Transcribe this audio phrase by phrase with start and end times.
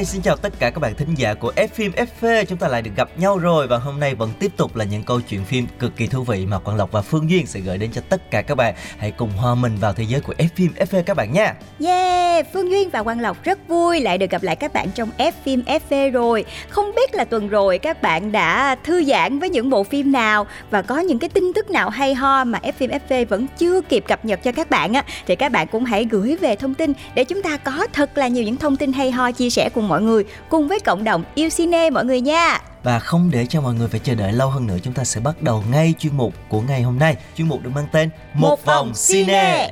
[0.00, 2.68] Hi, xin chào tất cả các bạn thính giả của F phim FV Chúng ta
[2.68, 5.44] lại được gặp nhau rồi Và hôm nay vẫn tiếp tục là những câu chuyện
[5.44, 8.00] phim cực kỳ thú vị Mà Quang Lộc và Phương Duyên sẽ gửi đến cho
[8.08, 8.74] tất cả các bạn.
[8.98, 11.54] Hãy cùng hòa mình vào thế giới của F phim FV các bạn nha.
[11.84, 15.10] Yeah, Phương Duyên và Quang Lộc rất vui lại được gặp lại các bạn trong
[15.18, 16.44] F phim FV rồi.
[16.68, 20.46] Không biết là tuần rồi các bạn đã thư giãn với những bộ phim nào
[20.70, 23.80] và có những cái tin tức nào hay ho mà F phim FV vẫn chưa
[23.80, 25.04] kịp cập nhật cho các bạn á?
[25.26, 28.28] Thì các bạn cũng hãy gửi về thông tin để chúng ta có thật là
[28.28, 31.24] nhiều những thông tin hay ho chia sẻ cùng mọi người cùng với cộng đồng
[31.34, 32.58] yêu cine mọi người nha.
[32.82, 35.20] Và không để cho mọi người phải chờ đợi lâu hơn nữa Chúng ta sẽ
[35.20, 38.64] bắt đầu ngay chuyên mục của ngày hôm nay Chuyên mục được mang tên Một,
[38.64, 39.70] vòng cine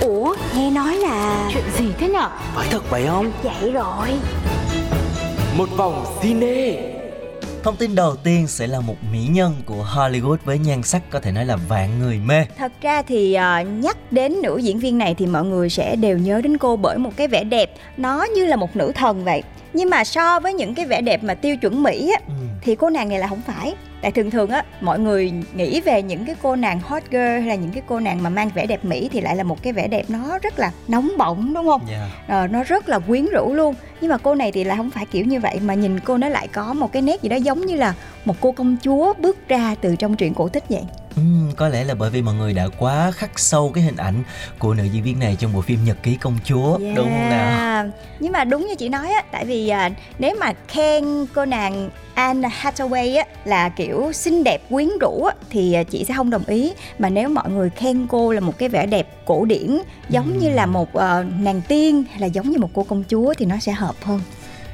[0.00, 2.28] Ủa, nghe nói là Chuyện gì thế nhở?
[2.54, 3.32] Phải thật vậy không?
[3.42, 4.08] vậy rồi.
[5.56, 6.93] Một vòng cine
[7.64, 11.20] Thông tin đầu tiên sẽ là một mỹ nhân của Hollywood với nhan sắc có
[11.20, 14.98] thể nói là vạn người mê Thật ra thì uh, nhắc đến nữ diễn viên
[14.98, 18.26] này thì mọi người sẽ đều nhớ đến cô bởi một cái vẻ đẹp nó
[18.34, 19.42] như là một nữ thần vậy.
[19.74, 22.32] Nhưng mà so với những cái vẻ đẹp mà tiêu chuẩn Mỹ á, ừ.
[22.60, 23.74] thì cô nàng này là không phải.
[24.00, 27.46] Tại thường thường á, mọi người nghĩ về những cái cô nàng hot girl hay
[27.46, 29.72] là những cái cô nàng mà mang vẻ đẹp Mỹ thì lại là một cái
[29.72, 31.80] vẻ đẹp nó rất là nóng bỏng đúng không?
[31.90, 32.10] yeah.
[32.28, 33.74] Ờ, nó rất là quyến rũ luôn.
[34.00, 36.28] Nhưng mà cô này thì là không phải kiểu như vậy mà nhìn cô nó
[36.28, 37.94] lại có một cái nét gì đó giống như là
[38.24, 40.82] một cô công chúa bước ra từ trong truyện cổ tích vậy.
[41.16, 44.22] Ừm, có lẽ là bởi vì mọi người đã quá khắc sâu cái hình ảnh
[44.58, 47.48] của nữ diễn viên này trong bộ phim Nhật ký công chúa đúng không nào?
[47.84, 47.86] Yeah.
[48.20, 51.04] Nhưng mà đúng như chị nói á, tại vì à, nếu mà khen
[51.34, 56.04] cô nàng Anne Hathaway á là kiểu xinh đẹp quyến rũ á thì à, chị
[56.08, 59.08] sẽ không đồng ý mà nếu mọi người khen cô là một cái vẻ đẹp
[59.26, 60.38] cổ điển giống Ừm.
[60.38, 63.46] như là một ờ, nàng tiên hay là giống như một cô công chúa thì
[63.46, 64.20] nó sẽ hợp hơn.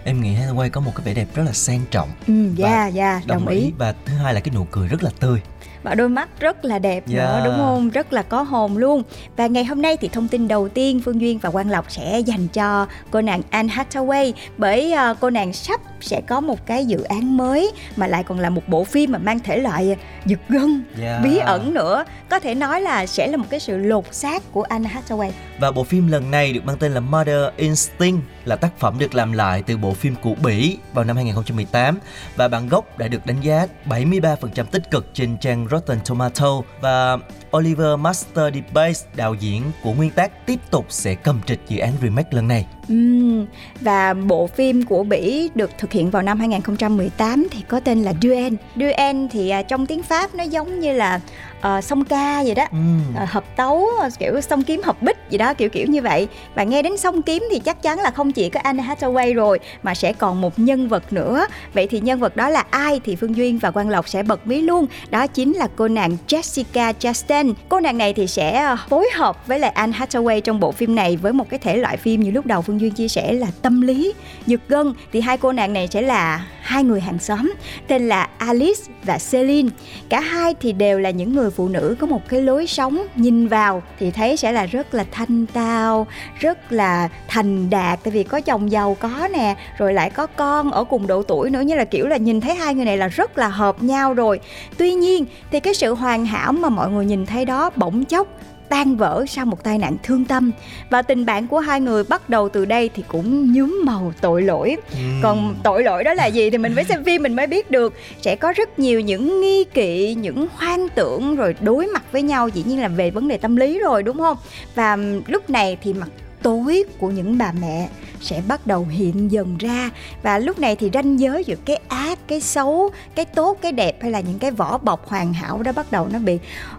[0.04, 3.20] Em nghĩ Hathaway có một cái vẻ đẹp rất là sang trọng, Ừ, dạ dạ
[3.26, 3.72] đồng, đồng ý.
[3.78, 5.40] và thứ hai là cái nụ cười rất là tươi.
[5.82, 7.44] Và đôi mắt rất là đẹp nữa Yeah.
[7.44, 7.90] đúng không?
[7.90, 9.02] Rất là có hồn luôn.
[9.36, 12.20] Và ngày hôm nay thì thông tin đầu tiên Phương Duyên và Quang Lộc sẽ
[12.20, 16.86] dành cho cô nàng Anne Hathaway bởi ờ, cô nàng sắp sẽ có một cái
[16.86, 20.38] dự án mới mà lại còn là một bộ phim mà mang thể loại giật
[20.48, 21.22] gân Yeah.
[21.24, 22.04] bí ẩn nữa.
[22.28, 25.30] Có thể nói là sẽ là một cái sự lột xác của Anne Hathaway.
[25.58, 29.14] Và bộ phim lần này được mang tên là Mother Instinct là tác phẩm được
[29.14, 31.98] làm lại từ bộ phim của Bỉ vào năm 2018
[32.36, 37.18] và bản gốc đã được đánh giá 73% tích cực trên trang Rotten Tomato và
[37.56, 41.92] Oliver Master Debase, đạo diễn của nguyên tác tiếp tục sẽ cầm trịch dự án
[42.02, 42.66] remake lần này.
[42.88, 43.46] Ừm,
[43.80, 48.12] và bộ phim của Bỉ được thực hiện vào năm 2018 thì có tên là
[48.22, 48.54] Duel.
[48.76, 51.20] Duel thì à, trong tiếng Pháp nó giống như là
[51.60, 52.66] ờ, song ca vậy đó.
[52.70, 53.00] Ừm.
[53.16, 56.28] Ờ, hợp tấu ờ, kiểu song kiếm hợp bích gì đó kiểu kiểu như vậy
[56.54, 59.58] và nghe đến song kiếm thì chắc chắn là không chỉ có Anne Hathaway rồi
[59.82, 63.16] mà sẽ còn một nhân vật nữa vậy thì nhân vật đó là ai thì
[63.16, 66.92] Phương Duyên và Quang Lộc sẽ bật mí luôn đó chính là cô nàng Jessica
[66.98, 70.72] Chastain cô nàng này thì sẽ ờ, phối hợp với lại Anne Hathaway trong bộ
[70.72, 73.32] phim này với một cái thể loại phim như lúc đầu Phương Duyên chia sẻ
[73.32, 74.12] là tâm lý,
[74.46, 74.94] giật gân.
[75.12, 77.54] Thì hai cô nàng này sẽ là hai người hàng xóm,
[77.86, 79.68] tên là Alice và Celine.
[80.08, 83.48] Cả hai thì đều là những người phụ nữ có một cái lối sống nhìn
[83.48, 86.06] vào, thì thấy sẽ là rất là thanh tao,
[86.40, 88.00] rất là thành đạt.
[88.02, 91.50] Tại vì có chồng giàu có nè, rồi lại có con ở cùng độ tuổi
[91.50, 94.14] nữa, như là kiểu là nhìn thấy hai người này là rất là hợp nhau
[94.14, 94.40] rồi.
[94.76, 98.28] Tuy nhiên thì cái sự hoàn hảo mà mọi người nhìn thấy đó bỗng chốc
[98.68, 100.50] tan vỡ sau một tai nạn thương tâm.
[100.90, 104.42] Và tình bạn của hai người bắt đầu từ đây thì cũng nhuốm màu tội
[104.42, 104.76] lỗi.
[105.22, 107.94] Còn tội lỗi đó là gì thì mình phải xem phim mình mới biết được.
[108.20, 112.48] Sẽ có rất nhiều những nghi kỵ những hoang tưởng rồi đối mặt với nhau.
[112.48, 114.36] Dĩ nhiên là về vấn đề tâm lý rồi đúng không?
[114.74, 116.08] Và lúc này thì mặt
[116.42, 117.88] tối của những bà mẹ
[118.20, 119.90] sẽ bắt đầu hiện dần ra.
[120.22, 123.96] Và lúc này thì ranh giới giữa cái ác cái xấu cái tốt cái đẹp
[124.02, 126.38] hay là những cái vỏ bọc hoàn hảo đó bắt đầu nó bị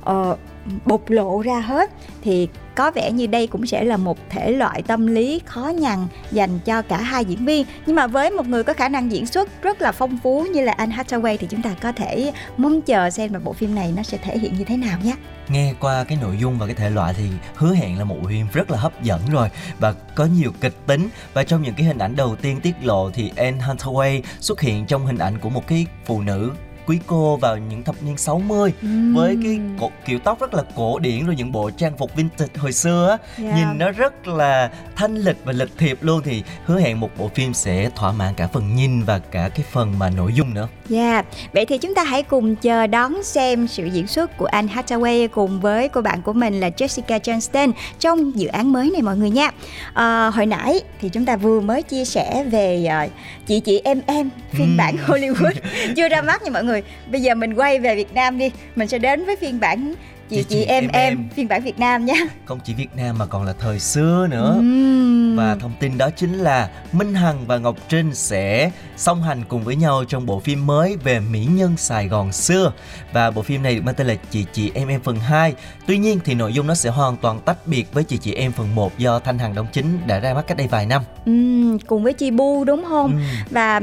[0.10, 0.40] uh,
[0.86, 1.92] bộc lộ ra hết,
[2.24, 6.08] thì có vẻ như đây cũng sẽ là một thể loại tâm lý khó nhằn
[6.31, 7.66] dành cho cả hai diễn viên.
[7.86, 10.62] Nhưng mà với một người có khả năng diễn xuất rất là phong phú như
[10.62, 13.94] là anh Hathaway thì chúng ta có thể mong chờ xem là bộ phim này
[13.96, 15.13] nó sẽ thể hiện như thế nào nhé.
[15.50, 17.24] Nghe qua cái nội dung và cái thể loại thì
[17.56, 19.50] hứa hẹn là một bộ phim rất là hấp dẫn rồi
[19.80, 21.10] và có nhiều kịch tính.
[21.34, 24.86] Và trong những cái hình ảnh đầu tiên tiết lộ thì Anne Hathaway xuất hiện
[24.86, 26.52] trong hình ảnh của một cái phụ nữ
[26.91, 29.13] quý cô vào những thập niên 60 Ừm.
[29.15, 32.51] với cái cổ, kiểu tóc rất là cổ điển rồi những bộ trang phục vintage
[32.57, 33.55] hồi xưa á Dạ.
[33.55, 37.27] nhìn nó rất là thanh lịch và lịch thiệp luôn thì hứa hẹn một bộ
[37.35, 40.67] phim sẽ thỏa mãn cả phần nhìn và cả cái phần mà nội dung nữa
[40.91, 41.23] Dạ,
[41.53, 45.27] vậy thì chúng ta hãy cùng chờ đón xem sự diễn xuất của Anne Hathaway
[45.27, 49.17] cùng với cô bạn của mình là Jessica Chastain trong dự án mới này mọi
[49.17, 49.51] người nha.
[49.93, 53.07] À, hồi nãy thì chúng ta vừa mới chia sẻ về à,
[53.47, 54.77] chị chị em em phiên Ừm.
[54.77, 55.53] bản Hollywood
[55.95, 56.83] chưa ra mắt nha mọi người.
[57.11, 59.93] Bây giờ mình quay về Việt Nam đi, mình sẽ đến với phiên bản
[60.31, 62.16] chị chị, em, em phiên bản Việt Nam nha.
[62.45, 65.36] không chỉ Việt Nam mà còn là thời xưa nữa Ừm.
[65.38, 69.63] Và thông tin đó chính là Minh Hằng và Ngọc Trinh sẽ song hành cùng
[69.63, 72.72] với nhau trong bộ phim mới về mỹ nhân Sài Gòn xưa.
[73.13, 75.54] Và bộ phim này được mang tên là Chị Chị Em Em phần 2.
[75.88, 78.51] Tuy nhiên thì nội dung nó sẽ hoàn toàn tách biệt với Chị Chị Em
[78.51, 81.01] phần 1 do Thanh Hằng đóng chính đã ra mắt cách đây vài năm.
[81.25, 83.12] Ừm, cùng với Chi Bu đúng không?
[83.12, 83.22] Ừm.
[83.50, 83.80] và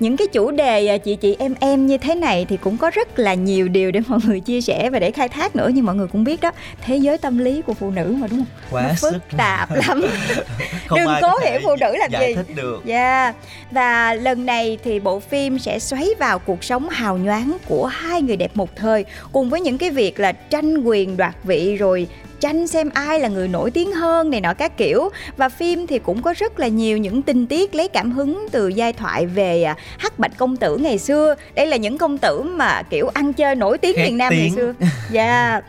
[0.00, 2.90] những cái chủ đề à, chị chị em em như thế này thì cũng có
[2.90, 5.86] rất là nhiều điều để mọi người chia sẻ và để khai thác nữa nhưng
[5.86, 6.50] mọi người cũng biết đó
[6.82, 9.68] thế giới tâm lý của phụ nữ mà đúng không Quá nó phức sức tạp
[9.74, 10.02] lắm
[10.86, 12.34] Không Đừng cố hiểu phụ nữ làm giải gì.
[12.34, 12.82] thích được.
[12.84, 13.32] Dạ
[13.70, 18.22] Và lần này thì bộ phim sẽ xoáy vào cuộc sống hào nhoáng của hai
[18.22, 22.06] người đẹp một thời Cùng với những cái việc là tranh quyền đoạt vị rồi
[22.40, 25.98] tranh xem ai là người nổi tiếng hơn này nọ các kiểu và phim thì
[25.98, 29.62] cũng có rất là nhiều những tình tiết lấy cảm hứng từ giai thoại về
[29.62, 33.32] à, hắc bạch công tử ngày xưa đây là những công tử mà kiểu ăn
[33.32, 34.56] chơi nổi tiếng miền Nam ngày tiếng.
[34.56, 34.74] xưa
[35.10, 35.60] dạ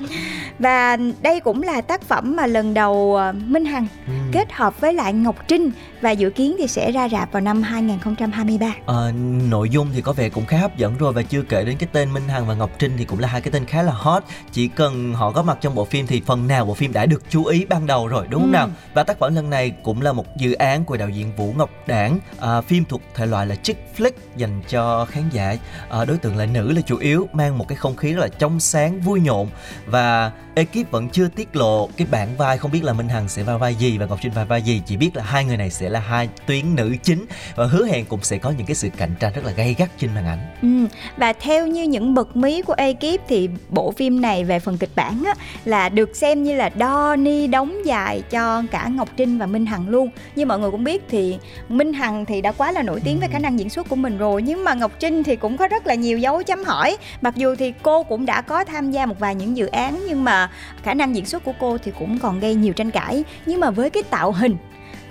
[0.59, 4.31] và đây cũng là tác phẩm mà lần đầu à, Minh Hằng Ừm.
[4.31, 5.71] kết hợp với lại Ngọc Trinh
[6.01, 8.73] và dự kiến thì sẽ ra rạp vào năm 2023.
[8.85, 9.11] Ờ,
[9.49, 11.89] nội dung thì có vẻ cũng khá hấp dẫn rồi và chưa kể đến cái
[11.91, 14.23] tên Minh Hằng và Ngọc Trinh thì cũng là hai cái tên khá là hot.
[14.51, 17.23] Chỉ cần họ có mặt trong bộ phim thì phần nào bộ phim đã được
[17.29, 18.53] chú ý ban đầu rồi đúng không Ừ.
[18.53, 18.69] nào?
[18.93, 21.69] Và tác phẩm lần này cũng là một dự án của đạo diễn Vũ Ngọc
[21.87, 22.19] Đảng.
[22.39, 25.55] À, phim thuộc thể loại là chick flick dành cho khán giả.
[25.89, 28.27] À, đối tượng là nữ là chủ yếu mang một cái không khí rất là
[28.39, 29.47] trong sáng vui nhộn.
[29.85, 33.43] Và ekip vẫn chưa tiết lộ cái bản vai không biết là Minh Hằng sẽ
[33.43, 35.69] vào vai gì và Ngọc Trinh vào vai gì chỉ biết là hai người này
[35.69, 37.25] sẽ là hai tuyến nữ chính
[37.55, 39.89] và hứa hẹn cũng sẽ có những cái sự cạnh tranh rất là gay gắt
[39.97, 40.67] trên màn ảnh Ừ.
[41.17, 44.89] Và theo như những bật mí của ekip thì bộ phim này về phần kịch
[44.95, 45.33] bản á,
[45.65, 49.65] là được xem như là đo ni đóng dài cho cả Ngọc Trinh và Minh
[49.65, 50.09] Hằng luôn.
[50.35, 51.37] Như mọi người cũng biết thì
[51.69, 54.17] Minh Hằng thì đã quá là nổi tiếng với khả năng diễn xuất của mình
[54.17, 56.97] rồi nhưng mà Ngọc Trinh thì cũng có rất là nhiều dấu chấm hỏi.
[57.21, 60.23] Mặc dù thì cô cũng đã có tham gia một vài những dự án nhưng
[60.23, 60.49] mà
[60.83, 63.23] khả năng diễn xuất của cô thì cũng còn gây nhiều tranh cãi.
[63.45, 64.57] Nhưng mà với cái tạo hình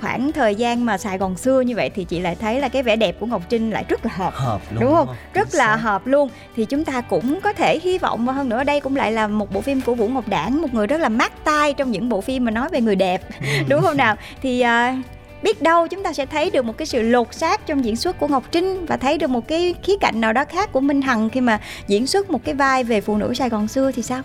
[0.00, 2.82] khoảng thời gian mà Sài Gòn xưa như vậy thì chị lại thấy là cái
[2.82, 5.08] vẻ đẹp của Ngọc Trinh lại rất là hợp hợp luôn đúng không?
[5.34, 6.28] rất Chính là hợp luôn.
[6.56, 9.28] Thì chúng ta cũng có thể hy vọng và hơn nữa đây cũng lại là
[9.28, 12.08] một bộ phim của Vũ Ngọc Đảng một người rất là mát tai trong những
[12.08, 13.46] bộ phim mà nói về người đẹp Ừ.
[13.68, 14.16] đúng không nào?
[14.42, 15.02] Thì à,
[15.42, 18.18] biết đâu chúng ta sẽ thấy được một cái sự lột xác trong diễn xuất
[18.18, 21.02] của Ngọc Trinh và thấy được một cái khía cạnh nào đó khác của Minh
[21.02, 24.02] Hằng khi mà diễn xuất một cái vai về phụ nữ Sài Gòn xưa thì
[24.02, 24.22] sao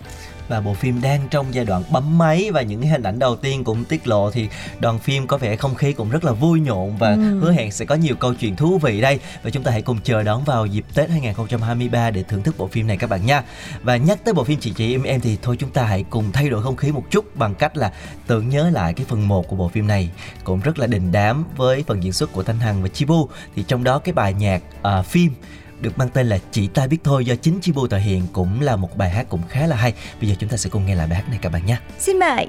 [0.48, 3.64] và bộ phim đang trong giai đoạn bấm máy và những hình ảnh đầu tiên
[3.64, 4.48] cũng tiết lộ thì
[4.80, 7.40] đoàn phim có vẻ không khí cũng rất là vui nhộn và Ừ.
[7.40, 9.18] hứa hẹn sẽ có nhiều câu chuyện thú vị đây.
[9.42, 12.66] Và chúng ta hãy cùng chờ đón vào dịp Tết 2023 để thưởng thức bộ
[12.66, 13.42] phim này các bạn nha.
[13.82, 16.32] Và nhắc tới bộ phim chị chị em em thì thôi chúng ta hãy cùng
[16.32, 17.92] thay đổi không khí một chút bằng cách là
[18.26, 20.10] tưởng nhớ lại cái phần 1 của bộ phim này
[20.44, 23.64] cũng rất là đình đám với phần diễn xuất của Thanh Hằng và Chibu thì
[23.68, 25.34] trong đó cái bài nhạc à, phim
[25.84, 28.76] được mang tên là Chỉ ta biết thôi do chính Chibu thể hiện cũng là
[28.76, 29.92] một bài hát cũng khá là hay.
[30.20, 31.76] Bây giờ chúng ta sẽ cùng nghe lại bài hát này các bạn nhé.
[31.98, 32.48] xin mời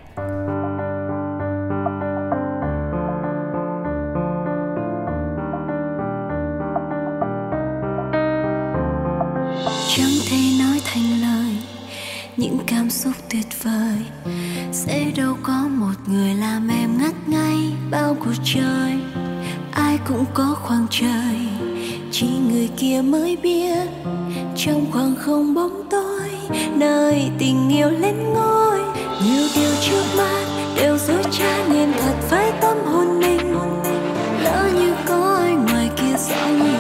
[9.96, 11.58] chẳng thể nói thành lời
[12.38, 13.98] những cảm xúc tuyệt vời
[14.72, 18.94] sẽ đâu có một người làm em ngất ngây bao cuộc trời
[19.72, 21.45] ai cũng có khoảng trời
[22.20, 23.90] chỉ người kia mới biết.
[24.56, 26.30] Trong khoảng không bóng tối,
[26.76, 28.80] nơi tình yêu lên ngôi,
[29.26, 30.46] nhiều điều trước mắt
[30.76, 33.54] đều dối trá nên thật phải tâm hồn mình.
[34.44, 36.75] Lỡ như có ai ngoài kia rõ nhìn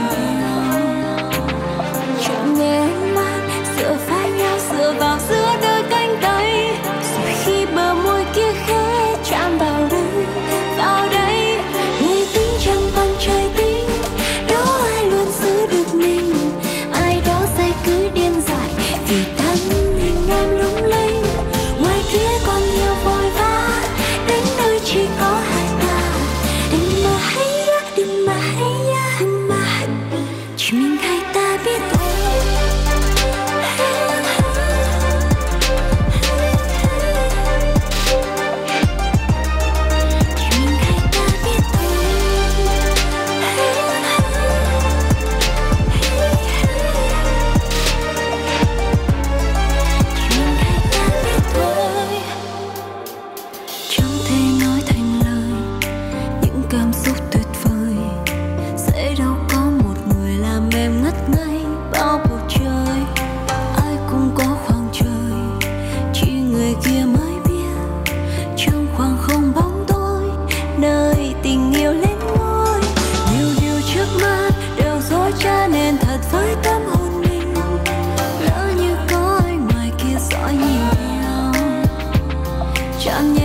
[83.05, 83.44] chẳng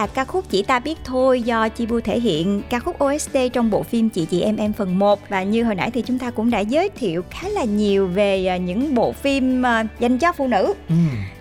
[0.00, 3.70] là ca khúc Chỉ ta biết thôi do Chibu thể hiện ca khúc OST trong
[3.70, 6.30] bộ phim Chị chị em em phần 1 và như hồi nãy thì chúng ta
[6.30, 10.32] cũng đã giới thiệu khá là nhiều về à, những bộ phim à, dành cho
[10.32, 10.74] phụ nữ.
[10.88, 10.94] Ừ.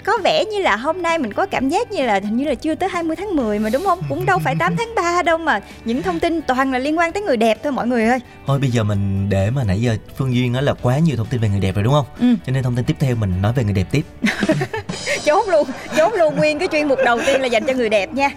[0.04, 2.56] Có vẻ như là hôm nay mình có cảm giác như là hình như là
[2.56, 4.00] chưa tới 20 tháng 10 mà đúng không?
[4.10, 7.12] Cũng đâu phải 8 tháng 3 đâu mà những thông tin toàn là liên quan
[7.12, 8.20] tới người đẹp thôi mọi người ơi.
[8.48, 11.28] Thôi bây giờ mình để mà nãy giờ Phương Duyên nói là quá nhiều thông
[11.28, 12.06] tin về người đẹp rồi đúng không?
[12.20, 12.36] Ừ.
[12.46, 14.06] Cho nên thông tin tiếp theo mình nói về người đẹp tiếp.
[15.26, 18.14] Chốt luôn, chốt luôn nguyên cái chuyên mục đầu tiên là dành cho người đẹp
[18.14, 18.30] nha.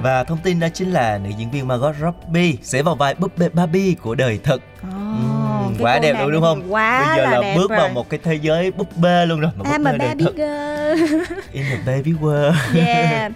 [0.00, 3.38] Và thông tin đó chính là nữ diễn viên Margot Robbie sẽ vào vai búp
[3.38, 4.62] bê Barbie của đời thực.
[4.88, 6.72] Oh, Ừm, quá đẹp luôn đúng không?
[6.72, 7.78] Quá Bây giờ là, đẹp bước rồi.
[7.78, 9.50] vào một cái thế giới búp bê luôn rồi.
[9.56, 10.36] Mà À búp bê Barbie thực.
[10.36, 12.52] girl In the baby world.
[12.86, 13.32] Yeah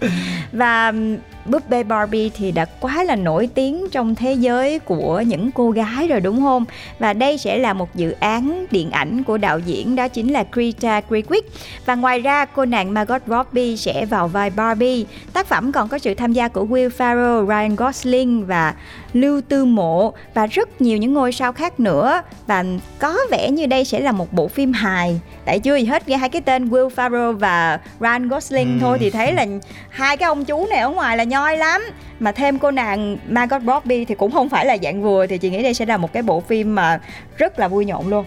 [0.53, 0.93] Và
[1.49, 5.71] búp bê Barbie thì đã quá là nổi tiếng trong thế giới của những cô
[5.71, 6.65] gái rồi đúng không?
[6.99, 10.45] Và đây sẽ là một dự án điện ảnh của đạo diễn đó chính là
[10.53, 11.43] Greta Gerwig.
[11.87, 15.05] Và ngoài ra cô nàng Margot Robbie sẽ vào vai Barbie.
[15.33, 18.75] Tác phẩm còn có sự tham gia của Will Ferrell, Ryan Gosling và
[19.13, 22.23] Lưu Tư Mộ và rất nhiều những ngôi sao khác nữa.
[22.47, 22.65] Và
[22.99, 25.21] có vẻ như đây sẽ là một bộ phim hài.
[25.45, 28.81] Tại chưa gì hết nghe hai cái tên Will Ferrell và Ryan Gosling Ừm.
[28.81, 29.47] thôi thì thấy là
[29.91, 31.83] hai cái ông chú này ở ngoài là nhoi lắm.
[32.21, 35.51] Mà thêm cô nàng Margot Robbie thì cũng không phải là dạng vừa thì chị
[35.51, 37.01] nghĩ đây sẽ là một cái bộ phim mà
[37.37, 38.25] rất là vui nhộn luôn.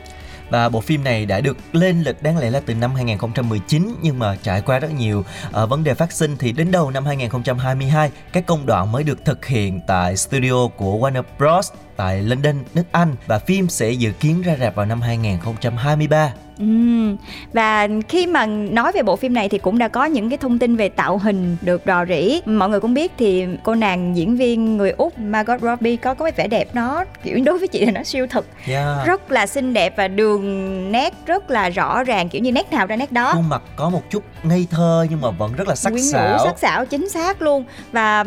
[0.50, 4.20] Và bộ phim này đã được lên lịch đáng lẽ là từ năm 2019 nhưng
[4.20, 8.12] mà trải qua rất nhiều à, vấn đề phát sinh thì đến đầu năm 2022
[8.34, 12.84] các công đoạn mới được thực hiện tại studio của Warner Bros tại London, nước
[12.92, 16.34] Anh và phim sẽ dự kiến ra rạp vào năm 2023.
[16.62, 17.18] Ừm,
[17.54, 20.60] Và khi mà nói về bộ phim này thì cũng đã có những cái thông
[20.60, 24.38] tin về tạo hình được rò rỉ Mọi người cũng biết thì cô nàng diễn
[24.38, 27.86] viên người Úc Margot Robbie có có cái vẻ đẹp nó kiểu đối với chị
[27.86, 29.06] là nó siêu thực Yeah.
[29.08, 32.86] Rất là xinh đẹp và đường nét rất là rõ ràng kiểu như nét nào
[32.88, 35.76] ra nét đó Khuôn mặt có một chút ngây thơ nhưng mà vẫn rất là
[35.76, 36.46] sắc quyến rũ sảo.
[36.46, 38.24] sắc sảo chính xác luôn và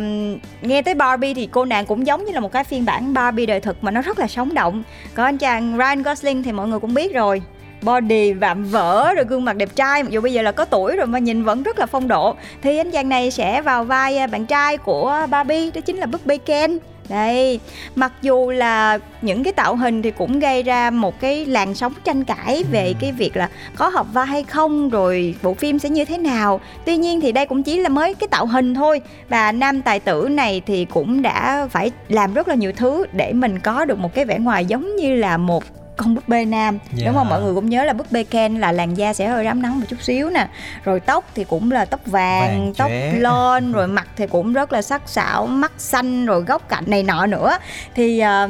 [0.62, 3.46] nghe tới Barbie thì cô nàng cũng giống như là một cái phiên bản Barbie
[3.46, 4.82] đời thực mà nó rất là sống động.
[5.14, 7.42] Còn anh chàng Ryan Gosling thì mọi người cũng biết rồi.
[7.82, 10.96] Body vạm vỡ, rồi gương mặt đẹp trai, mặc dù bây giờ là có tuổi
[10.96, 12.36] rồi mà nhìn vẫn rất là phong độ.
[12.62, 16.06] Thì anh chàng này sẽ vào vai à, bạn trai của Barbie, đó chính là
[16.06, 17.60] Bobby Ken đây
[17.94, 21.92] mặc dù là những cái tạo hình thì cũng gây ra một cái làn sóng
[22.04, 25.88] tranh cãi về cái việc là có hợp vai hay không rồi bộ phim sẽ
[25.88, 26.60] như thế nào.
[26.84, 29.00] Tuy nhiên thì đây cũng chỉ là mới cái tạo hình thôi.
[29.28, 33.32] Và nam tài tử này thì cũng đã phải làm rất là nhiều thứ để
[33.32, 35.64] mình có được một cái vẻ ngoài giống như là một
[35.96, 36.78] con búp bê nam.
[36.96, 37.06] Yeah.
[37.06, 39.44] đúng không mọi người cũng nhớ là búp bê Ken là làn da sẽ hơi
[39.44, 40.48] rám nắng một chút xíu nè.
[40.84, 44.72] Rồi tóc thì cũng là tóc vàng, Vàng tóc lên rồi mặt thì cũng rất
[44.72, 47.58] là sắc sảo mắt xanh rồi góc cạnh này nọ nữa.
[47.94, 48.48] Thì ờ,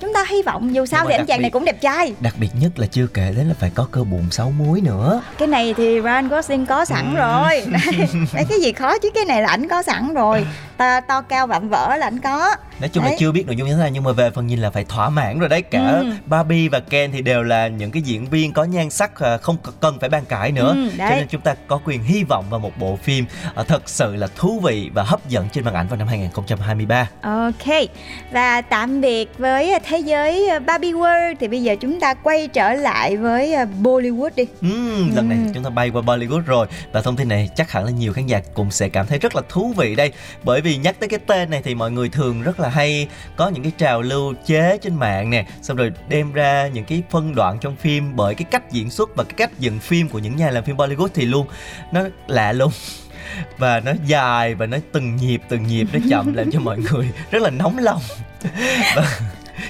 [0.00, 2.14] chúng ta hy vọng dù sao thì anh chàng này biệt- cũng đẹp trai.
[2.20, 5.22] Đặc biệt nhất là chưa kể đến là phải có cơ bụng 6 múi nữa.
[5.38, 7.18] cái này thì Ryan Gosling có sẵn Ừ.
[7.18, 7.62] rồi.
[8.34, 11.46] Đấy, cái gì khó chứ cái này là ảnh có sẵn rồi to, to cao
[11.46, 12.56] vạm vỡ là anh có.
[12.80, 13.12] Nói chung đấy.
[13.12, 14.84] là chưa biết nội dung như thế nào nhưng mà về phần nhìn là phải
[14.84, 15.62] thỏa mãn rồi đấy.
[15.62, 16.12] Cả ừ.
[16.26, 19.56] Barbie và Ken thì đều là những cái diễn viên có nhan sắc à, không
[19.80, 20.74] cần phải bàn cãi nữa.
[20.74, 23.88] Ừ, cho nên chúng ta có quyền hy vọng vào một bộ phim à, thật
[23.88, 27.88] sự là thú vị và hấp dẫn trên màn ảnh vào năm 2023 ok.
[28.32, 32.72] Và tạm biệt với thế giới Barbie World thì bây giờ chúng ta quay trở
[32.72, 34.44] lại với Bollywood đi.
[34.60, 36.66] Ừ, lần này chúng ta bay qua Bollywood rồi.
[36.92, 39.36] Và thông tin này chắc hẳn là nhiều khán giả cũng sẽ cảm thấy rất
[39.36, 40.12] là thú vị đây.
[40.42, 43.48] Bởi vì nhắc tới cái tên này thì mọi người thường rất là hay có
[43.48, 47.34] những cái trào lưu chế trên mạng nè, xong rồi đem ra những cái phân
[47.34, 50.36] đoạn trong phim bởi cái cách diễn xuất và cái cách dựng phim của những
[50.36, 51.46] nhà làm phim Bollywood thì luôn
[51.92, 52.72] nó lạ luôn
[53.58, 57.08] và nó dài và nó từng nhịp từng nhịp, nó chậm làm cho mọi người
[57.30, 58.00] rất là nóng lòng.
[58.96, 59.20] Và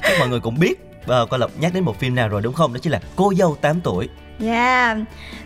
[0.02, 0.74] chắc mọi người cũng biết
[1.06, 2.72] ờ, và coi lộc nhắc đến một phim nào rồi đúng không?
[2.72, 4.08] Đó chính là cô dâu 8 tuổi
[4.40, 4.98] yeah.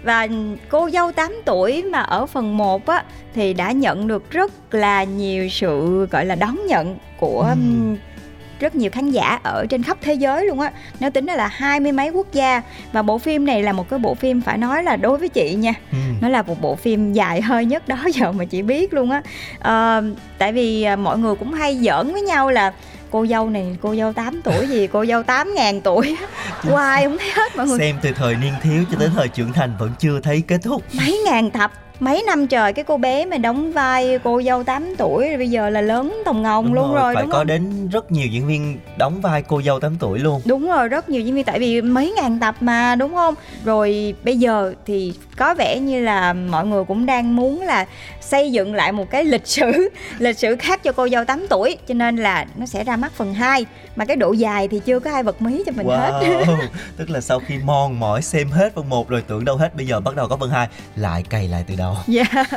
[0.02, 0.28] Và
[0.68, 3.04] cô dâu 8 tuổi mà ở phần 1 á
[3.34, 7.96] Thì đã nhận được rất là nhiều sự gọi là đón nhận của ừ.
[8.60, 11.80] rất nhiều khán giả ở trên khắp thế giới luôn á Nếu tính là hai
[11.80, 14.82] mươi mấy quốc gia Và bộ phim này là một cái bộ phim phải nói
[14.82, 15.98] là đối với chị nha ừ.
[16.20, 19.22] Nó là một bộ phim dài hơi nhất đó giờ mà chị biết luôn á
[19.60, 20.02] à,
[20.38, 22.72] Tại vì à, mọi người cũng hay giỡn với nhau là
[23.10, 26.16] cô dâu này cô dâu 8 tuổi gì cô dâu 8 ngàn tuổi.
[26.62, 27.78] Hoài không thấy hết mọi người.
[27.78, 30.82] Xem từ thời niên thiếu cho đến thời trưởng thành vẫn chưa thấy kết thúc.
[30.92, 34.96] Mấy ngàn tập mấy năm trời cái cô bé mà đóng vai cô dâu 8
[34.98, 37.46] tuổi bây giờ là lớn tòng ngồng đúng luôn rồi, rồi phải đúng có không?
[37.46, 40.40] đến rất nhiều diễn viên đóng vai cô dâu 8 tuổi luôn.
[40.44, 43.34] Đúng rồi rất nhiều diễn viên tại vì mấy ngàn tập mà đúng không?
[43.64, 47.86] Rồi bây giờ thì có vẻ như là mọi người cũng đang muốn là
[48.20, 49.88] xây dựng lại một cái lịch sử
[50.18, 53.12] lịch sử khác cho cô dâu 8 tuổi cho nên là nó sẽ ra mắt
[53.12, 53.66] phần 2
[53.98, 55.98] mà cái độ dài thì chưa có ai bật mí cho mình wow.
[55.98, 56.44] hết
[56.96, 59.86] tức là sau khi mòn mỏi xem hết phần 1 rồi tưởng đâu hết bây
[59.86, 62.48] giờ bắt đầu có phần 2 lại cày lại từ đầu dạ yeah.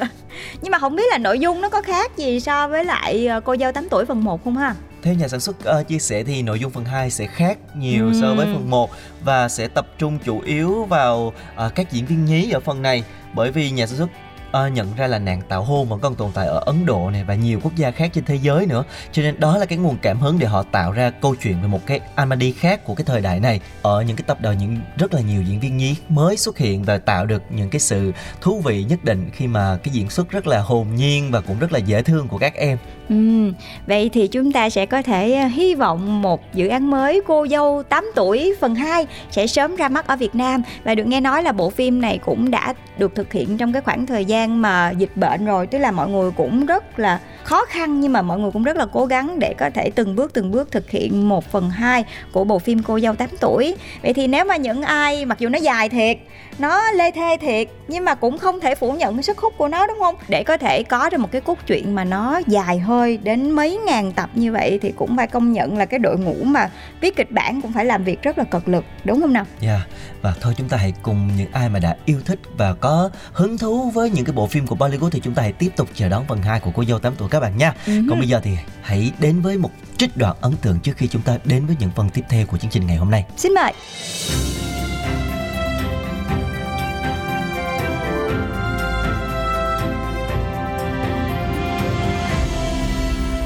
[0.61, 3.39] nhưng mà không biết là nội dung nó có khác gì so với lại ờ,
[3.39, 6.23] cô dâu 8 tuổi phần 1 không ha theo nhà sản xuất uh, chia sẻ
[6.23, 8.13] thì nội dung phần 2 sẽ khác nhiều ừ.
[8.21, 8.91] so với phần 1
[9.23, 11.33] và sẽ tập trung chủ yếu vào
[11.65, 14.09] uh, các diễn viên nhí ở phần này bởi vì nhà sản xuất
[14.51, 17.23] Ờ, nhận ra là nạn tạo hôn vẫn còn tồn tại ở Ấn Độ này
[17.23, 18.83] và nhiều quốc gia khác trên thế giới nữa.
[19.11, 21.67] Cho nên đó là cái nguồn cảm hứng để họ tạo ra câu chuyện về
[21.67, 24.77] một cái Amadi khác của cái thời đại này ở những cái tập đầu những
[24.97, 28.11] rất là nhiều diễn viên nhí mới xuất hiện và tạo được những cái sự
[28.41, 31.59] thú vị nhất định khi mà cái diễn xuất rất là hồn nhiên và cũng
[31.59, 32.77] rất là dễ thương của các em.
[33.09, 33.51] Ừ,
[33.87, 37.47] vậy thì chúng ta sẽ có thể ờ, hy vọng một dự án mới Cô
[37.47, 40.63] dâu 8 tuổi phần 2 sẽ sớm ra mắt ở Việt Nam.
[40.83, 43.81] Và được nghe nói là bộ phim này cũng đã được thực hiện trong cái
[43.81, 47.65] khoảng thời gian mà dịch bệnh rồi, tức là mọi người cũng rất là khó
[47.65, 50.33] khăn nhưng mà mọi người cũng rất là cố gắng để có thể từng bước
[50.33, 53.75] từng bước thực hiện một phần hai của bộ phim Cô dâu 8 tuổi.
[54.03, 56.17] Vậy thì nếu mà những ai mặc dù nó dài thiệt,
[56.61, 59.67] nó lê thê thiệt nhưng mà cũng không thể phủ nhận cái sức hút của
[59.67, 60.15] nó đúng không?
[60.27, 63.77] Để có thể có được một cái cốt truyện mà nó dài hơi đến mấy
[63.85, 66.69] ngàn tập như vậy thì cũng phải công nhận là cái đội ngũ mà
[67.01, 69.45] viết kịch bản cũng phải làm việc rất là cực lực đúng không nào?
[69.59, 69.71] Dạ.
[69.71, 69.87] Yeah.
[70.21, 73.57] Và thôi chúng ta hãy cùng những ai mà đã yêu thích và có hứng
[73.57, 76.09] thú với những cái bộ phim của Bollywood thì chúng ta hãy tiếp tục chờ
[76.09, 77.73] đón phần 2 của cô dâu 8 tuổi các bạn nha.
[77.85, 78.05] Uh-huh.
[78.09, 81.21] Còn bây giờ thì hãy đến với một trích đoạn ấn tượng trước khi chúng
[81.21, 83.25] ta đến với những phần tiếp theo của chương trình ngày hôm nay.
[83.37, 83.73] Xin mời.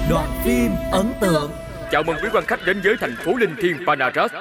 [0.10, 1.52] Đoạn phim ấn tượng
[1.92, 4.32] Chào mừng quý quan khách đến với thành phố Linh Thiêng Panaras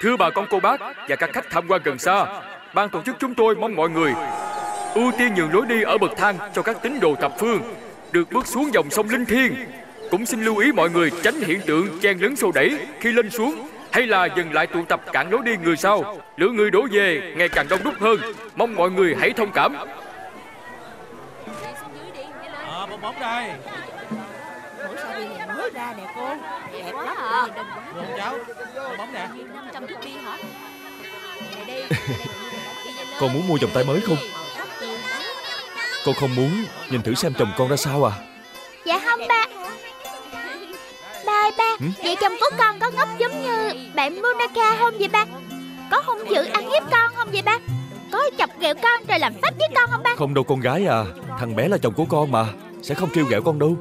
[0.00, 2.26] Thưa bà con cô bác và các khách tham quan gần xa
[2.74, 4.12] Ban tổ chức chúng tôi mong mọi người
[4.94, 7.60] ưu tiên nhường lối đi ở bậc thang cho các tín đồ thập phương
[8.12, 9.54] được bước xuống dòng sông Linh Thiêng.
[10.10, 13.30] Cũng xin lưu ý mọi người tránh hiện tượng chen lấn xô đẩy khi lên
[13.30, 16.18] xuống hay là dừng lại tụ tập cản lối đi người sau.
[16.36, 18.18] Lượng người đổ về ngày càng đông đúc hơn.
[18.56, 19.76] Mong mọi người hãy thông cảm.
[22.66, 23.50] Ờ, bóng bóng đây.
[25.84, 26.28] Ra nè cô.
[26.72, 27.46] Đẹp lắm à.
[27.94, 28.36] Được cháu
[28.76, 29.28] Bong bóng nè.
[29.54, 30.38] 500 thước đi hả
[33.20, 34.16] Con muốn mua vòng tay mới không?
[36.04, 38.12] Con không muốn nhìn thử xem chồng con ra sao à.
[38.84, 39.46] Dạ không ba.
[41.26, 41.76] Ba ơi ba.
[41.80, 41.86] Ừ?
[42.02, 45.24] Vậy chồng của con có ngốc giống như bạn Monaca không vậy ba?
[45.90, 47.58] Có hung dữ ăn hiếp con không vậy ba?
[48.12, 50.14] Có chọc ghẹo con rồi làm phách với con không ba?
[50.16, 51.04] Không đâu con gái à.
[51.38, 52.46] Thằng bé là chồng của con mà.
[52.82, 53.76] Sẽ không kêu ghẹo con đâu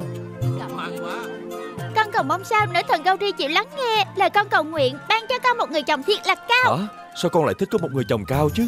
[2.14, 5.24] Con cầu mong sao nữ thần Gauri chịu lắng nghe Lời con cầu nguyện ban
[5.30, 6.76] cho con một người chồng thiệt là cao.
[6.76, 6.88] Hả?
[7.22, 8.68] Sao con lại thích có một người chồng cao chứ?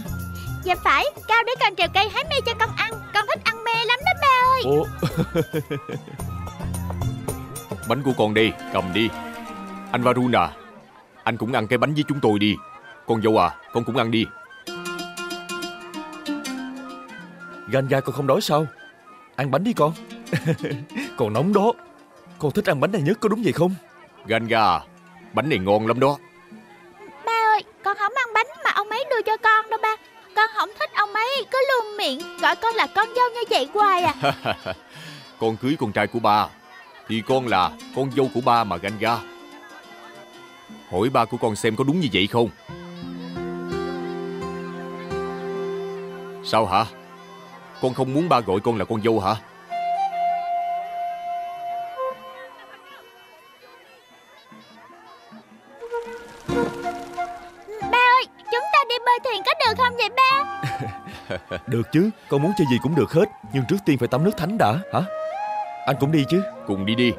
[0.64, 3.64] Dạ phải Cao để con trèo cây hái mê cho con ăn Con thích ăn
[3.64, 4.64] mê lắm đó ba ơi.
[4.66, 4.86] Ủa?
[7.90, 9.10] Bánh của con đây Cầm đi.
[9.92, 10.52] Anh Varun à
[11.24, 12.56] Anh cũng ăn cái bánh với chúng tôi đi.
[13.08, 14.26] Con dâu à Con cũng ăn đi.
[17.68, 18.68] Ganja con không đói sao?
[19.36, 19.94] Ăn bánh đi con.
[21.18, 21.74] Còn nóng đó
[22.40, 23.76] Con thích ăn bánh này nhất có đúng vậy không?
[24.26, 24.80] Ganga
[25.34, 26.18] Bánh này ngon lắm đó.
[27.26, 29.96] Ba ơi con không ăn bánh mà ông ấy đưa cho con đâu ba.
[30.36, 33.70] Con không thích ông ấy cứ luôn miệng Gọi con là con dâu như vậy
[33.74, 34.34] hoài à.
[35.40, 36.48] Con cưới con trai của ba.
[37.08, 39.18] Thì con là con dâu của ba mà Ganga
[40.92, 42.50] Hỏi ba của con xem có đúng như vậy không?
[46.44, 46.86] Sao hả?
[47.82, 49.36] Con không muốn ba gọi con là con dâu hả
[61.76, 62.10] Được chứ.
[62.30, 64.80] Con muốn chơi gì cũng được hết Nhưng trước tiên phải tắm nước thánh đã
[64.94, 65.02] hả?
[65.86, 66.44] Anh cũng đi chứ.
[66.68, 67.12] Cùng đi đi.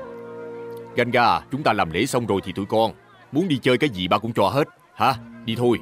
[0.95, 2.93] Ganga chúng ta làm lễ xong rồi thì tụi con.
[3.33, 5.15] Muốn đi chơi cái gì ba cũng cho hết Hả
[5.45, 5.79] đi thôi.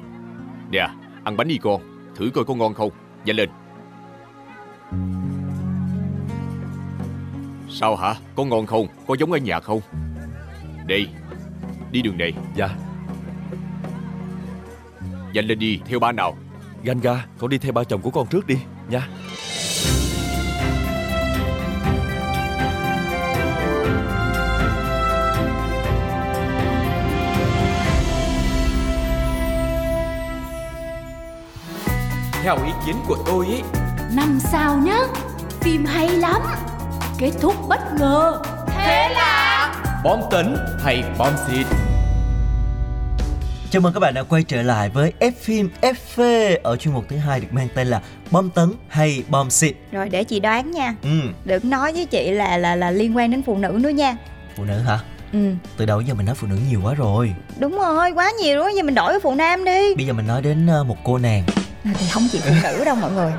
[0.71, 0.87] Nè
[1.23, 1.81] ăn bánh đi con.
[2.15, 2.89] Thử coi có ngon không?
[3.25, 3.49] Nhanh lên.
[7.69, 8.15] Sao hả?
[8.35, 8.87] Có ngon không?
[9.07, 9.81] Có giống ở nhà không?
[10.85, 11.07] Đây.
[11.91, 12.33] Đi đường này.
[12.55, 12.69] Dạ.
[15.33, 16.37] Nhanh lên đi Theo ba nào
[16.85, 18.55] Ganga Con đi theo ba chồng của con trước đi
[18.89, 19.07] Nha.
[32.43, 33.61] Theo ý kiến của tôi ý
[34.15, 34.99] Năm sao nhá
[35.61, 36.41] Phim hay lắm
[37.17, 38.41] Kết thúc bất ngờ.
[38.67, 41.67] Thế là Bom tấn hay bom xịt
[43.75, 47.05] Chào mừng các bạn đã quay trở lại với F phim FV ở chuyên mục
[47.09, 49.75] thứ hai được mang tên là Bom tấn hay bom xịt.
[49.91, 51.09] Rồi để chị đoán nha Ừ,
[51.45, 54.17] Đừng nói với chị là là là liên quan đến phụ nữ nữa nha
[54.57, 54.99] phụ nữ hả?
[55.33, 55.39] Ừ
[55.77, 57.33] Từ đầu giờ mình nói phụ nữ nhiều quá rồi.
[57.59, 60.27] đúng rồi quá nhiều rồi giờ mình đổi với phụ nam đi Bây giờ mình
[60.27, 61.43] nói đến ờ, một cô nàng.
[61.93, 63.31] Thì không chỉ phụ nữ đâu mọi người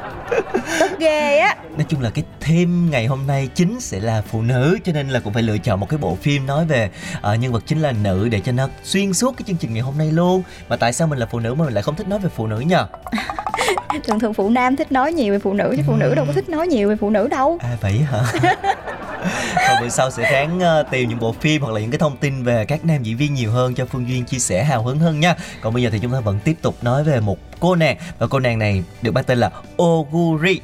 [0.80, 4.42] Tức ghê á Nói chung là cái theme ngày hôm nay chính sẽ là phụ
[4.42, 7.34] nữ cho nên là cũng phải lựa chọn một cái bộ phim nói về ờ,
[7.34, 9.98] nhân vật chính là nữ để cho nó xuyên suốt cái chương trình ngày hôm
[9.98, 10.42] nay luôn.
[10.68, 12.46] Mà tại sao mình là phụ nữ mà mình lại không thích nói về phụ
[12.46, 12.86] nữ nhờ?
[14.04, 16.32] Thường thường phụ nam thích nói nhiều về phụ nữ Chứ phụ nữ đâu có
[16.32, 18.22] thích nói nhiều về phụ nữ đâu À vậy hả?
[19.66, 22.16] Thôi buổi sau sẽ ráng ờ, tìm những bộ phim hoặc là những cái thông
[22.16, 24.98] tin về các nam diễn viên nhiều hơn cho Phương Duyên chia sẻ hào hứng
[24.98, 25.36] hơn nha.
[25.60, 28.26] Còn bây giờ thì chúng ta vẫn tiếp tục nói về một cô nàng và
[28.26, 29.50] cô nàng này được mang tên là
[29.82, 30.60] Oguri.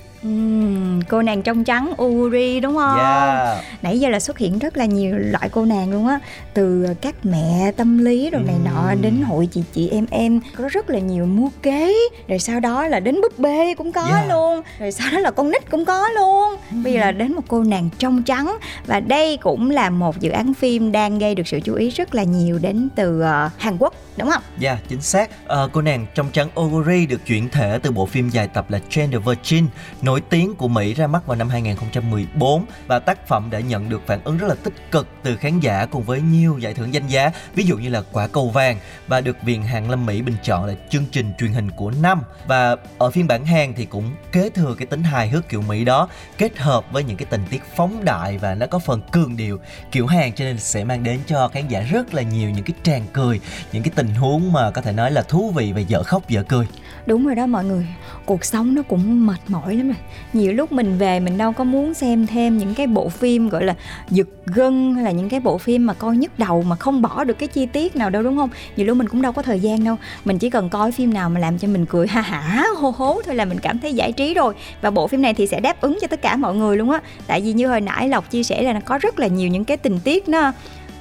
[1.08, 2.98] Cô nàng trong trắng Uri đúng không?
[2.98, 3.64] Yeah.
[3.82, 6.18] Nãy giờ là xuất hiện rất là nhiều loại cô nàng luôn á.
[6.54, 10.40] Từ các mẹ tâm lý rồi này nọ đến hội chị chị em em.
[10.56, 11.94] Có rất là nhiều mua kế.
[12.28, 14.28] Rồi sau đó là đến búp bê cũng có Yeah.
[14.28, 14.62] luôn.
[14.78, 16.56] Rồi sau đó là con nít cũng có luôn.
[16.84, 18.56] Bây giờ là đến một cô nàng trong trắng.
[18.86, 22.14] Và đây cũng là một dự án phim đang gây được sự chú ý rất
[22.14, 24.42] là nhiều đến từ ờ, Hàn Quốc đúng không?
[24.58, 25.30] Dạ, chính xác.
[25.48, 28.80] À, cô nàng trong trắng Oguri được chuyển thể từ bộ phim dài tập là
[28.90, 29.66] Gender Virgin,
[30.02, 34.02] nổi tiếng của Mỹ ra mắt vào năm 2014 và tác phẩm đã nhận được
[34.06, 37.06] phản ứng rất là tích cực từ khán giả cùng với nhiều giải thưởng danh
[37.06, 40.36] giá, ví dụ như là quả cầu vàng và được Viện Hàn Lâm Mỹ bình
[40.42, 44.10] chọn là chương trình truyền hình của năm và ở phiên bản Hàn thì cũng
[44.32, 47.44] kế thừa cái tính hài hước kiểu Mỹ đó kết hợp với những cái tình
[47.50, 49.60] tiết phóng đại và nó có phần cường điệu
[49.92, 52.76] kiểu Hàn cho nên sẽ mang đến cho khán giả rất là nhiều những cái
[52.82, 53.40] tràng cười
[53.72, 56.28] những cái tình tình huống mà có thể nói là thú vị và dở khóc
[56.28, 56.66] dở cười.
[57.06, 57.86] Đúng rồi đó mọi người,
[58.26, 59.96] Cuộc sống nó cũng mệt mỏi lắm rồi.
[60.32, 63.64] Nhiều lúc mình về mình đâu có muốn xem thêm những cái bộ phim gọi
[63.64, 63.74] là
[64.10, 67.24] giật gân Hay là những cái bộ phim mà coi nhức đầu mà không bỏ
[67.24, 68.50] được cái chi tiết nào đâu, đúng không?
[68.76, 69.96] Nhiều lúc mình cũng đâu có thời gian đâu.
[70.24, 73.20] Mình chỉ cần coi phim nào mà làm cho mình cười ha hả, hô hố
[73.26, 74.54] thôi là mình cảm thấy giải trí rồi.
[74.80, 77.00] Và bộ phim này thì sẽ đáp ứng cho tất cả mọi người luôn á.
[77.26, 79.64] Tại vì như hồi nãy Lộc chia sẻ là nó có rất là nhiều những
[79.64, 80.52] cái tình tiết nó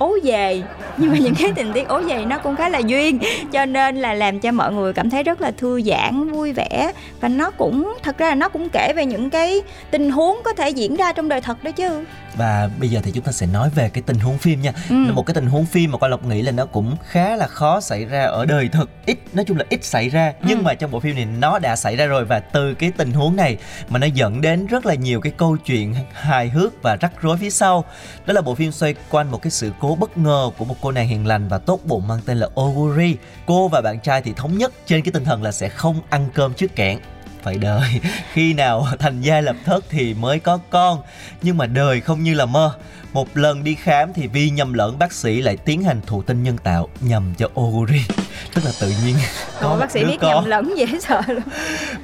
[0.01, 0.61] ố về
[0.97, 3.19] nhưng mà những cái tình tiết ố về nó cũng khá là duyên,
[3.51, 6.91] cho nên là làm cho mọi người cảm thấy rất là thư giãn, vui vẻ.
[7.21, 9.61] Và nó cũng, thật ra là nó cũng kể về những cái
[9.91, 13.11] tình huống có thể diễn ra trong đời thật đó chứ và bây giờ thì
[13.11, 14.71] chúng ta sẽ nói về cái tình huống phim nha.
[14.89, 14.95] Ừ.
[15.13, 17.81] một cái tình huống phim mà qua lộc nghĩ là nó cũng khá là khó
[17.81, 18.89] xảy ra ở đời thực.
[19.05, 20.33] Ít nói chung là ít xảy ra.
[20.43, 20.63] Nhưng Ừ.
[20.63, 22.25] mà trong bộ phim này nó đã xảy ra rồi.
[22.25, 23.57] Và từ cái tình huống này
[23.89, 27.37] mà nó dẫn đến rất là nhiều cái câu chuyện hài hước và rắc rối
[27.37, 27.85] phía sau.
[28.25, 30.91] Đó là bộ phim xoay quanh một cái sự cố bất ngờ của một cô
[30.91, 33.15] nàng hiền lành và tốt bụng mang tên là Oguri.
[33.45, 36.29] Cô và bạn trai thì thống nhất trên cái tinh thần là sẽ không ăn
[36.33, 36.97] cơm trước kẽn
[37.43, 37.89] phải đợi
[38.34, 41.01] khi nào thành gia lập thất thì mới có con.
[41.41, 42.73] Nhưng mà đời không như là mơ.
[43.13, 46.43] Một lần đi khám thì vì nhầm lẫn bác sĩ lại tiến hành thụ tinh
[46.43, 48.01] nhân tạo nhằm cho Oguri
[48.54, 49.15] tức là tự nhiên.
[49.62, 50.32] Có một bác sĩ biết con.
[50.32, 51.43] nhầm lẫn dễ sợ luôn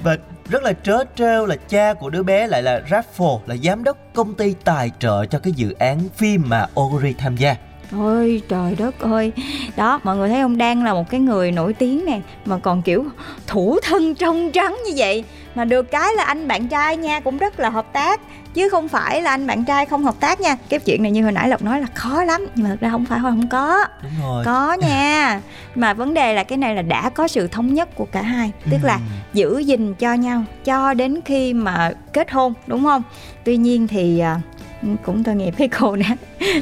[0.04, 0.18] và
[0.50, 3.98] rất là trớ trêu là cha của đứa bé lại là Raffle là giám đốc
[4.14, 7.56] công ty tài trợ cho cái dự án phim mà Oguri tham gia
[7.92, 9.32] Ôi trời đất ơi.
[9.76, 10.58] Đó mọi người thấy không?
[10.58, 13.06] Đang là một cái người nổi tiếng nè Mà còn kiểu
[13.48, 15.24] thủ thân trong trắng như vậy.
[15.56, 18.22] Mà được cái là anh bạn trai nha cũng rất là hợp tác.
[18.54, 20.58] Chứ không phải là anh bạn trai không hợp tác nha.
[20.70, 22.90] Cái chuyện này như hồi nãy lộc nói là khó lắm nhưng mà thật ra
[22.90, 23.86] không phải không có.
[24.04, 24.44] Đúng rồi.
[24.46, 25.42] Có nha.
[25.76, 28.52] Mà vấn đề là cái này là đã có sự thống nhất của cả hai.
[28.72, 29.00] Tức là
[29.34, 33.04] giữ gìn cho nhau cho đến khi mà kết hôn đúng không?
[33.44, 34.42] Tuy nhiên thì à,
[35.06, 36.06] cũng tội nghiệp cái cô nè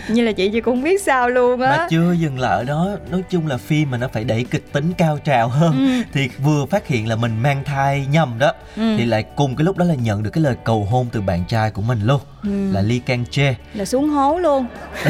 [0.07, 2.89] như là chị chị cũng biết sao luôn á mà chưa dừng lại ở đó
[3.11, 6.03] nói chung là phim mà nó phải đẩy kịch tính cao trào hơn Ừ.
[6.13, 8.95] thì vừa phát hiện là mình mang thai nhầm đó Ừ.
[8.97, 11.43] thì lại cùng cái lúc đó là nhận được cái lời cầu hôn từ bạn
[11.47, 12.71] trai của mình luôn Ừ.
[12.73, 14.65] là Lee Kang Jae là xuống hố luôn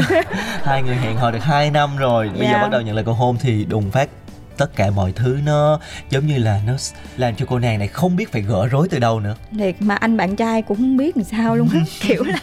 [0.64, 2.62] hai người hẹn hò được 2 năm rồi bây giờ Dạ.
[2.62, 4.08] bắt đầu nhận lời cầu hôn thì đùng phát
[4.56, 6.72] tất cả mọi thứ nó giống như là nó
[7.16, 9.34] làm cho cô nàng này không biết phải gỡ rối từ đâu nữa.
[9.58, 11.80] Thiệt mà anh bạn trai cũng không biết làm sao luôn á.
[12.00, 12.38] Kiểu là